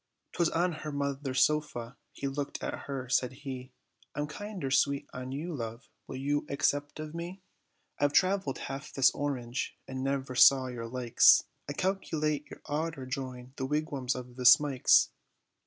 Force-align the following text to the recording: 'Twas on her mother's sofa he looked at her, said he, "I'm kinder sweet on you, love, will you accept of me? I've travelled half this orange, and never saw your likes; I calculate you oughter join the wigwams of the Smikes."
'Twas 0.33 0.49
on 0.49 0.71
her 0.71 0.91
mother's 0.91 1.43
sofa 1.43 1.95
he 2.11 2.27
looked 2.27 2.63
at 2.63 2.73
her, 2.85 3.07
said 3.07 3.31
he, 3.45 3.71
"I'm 4.15 4.25
kinder 4.25 4.71
sweet 4.71 5.07
on 5.13 5.31
you, 5.31 5.53
love, 5.53 5.89
will 6.07 6.15
you 6.15 6.47
accept 6.49 6.99
of 6.99 7.13
me? 7.13 7.43
I've 7.99 8.11
travelled 8.11 8.57
half 8.57 8.91
this 8.91 9.11
orange, 9.11 9.77
and 9.87 10.03
never 10.03 10.33
saw 10.33 10.65
your 10.69 10.87
likes; 10.87 11.43
I 11.69 11.73
calculate 11.73 12.47
you 12.49 12.59
oughter 12.65 13.05
join 13.05 13.53
the 13.57 13.67
wigwams 13.67 14.15
of 14.15 14.37
the 14.37 14.43
Smikes." 14.47 15.09